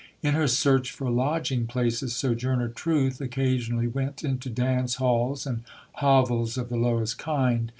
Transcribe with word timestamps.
In 0.23 0.33
her 0.33 0.47
search 0.47 0.89
for 0.89 1.11
lodging 1.11 1.67
places, 1.67 2.15
Sojourner 2.15 2.69
Truth 2.69 3.21
occasionally 3.21 3.85
went 3.87 4.23
into 4.23 4.49
dance 4.49 4.95
halls 4.95 5.45
and 5.45 5.61
hovels 5.91 6.57
of 6.57 6.69
the 6.69 6.75
lowest 6.75 7.19
kind. 7.19 7.69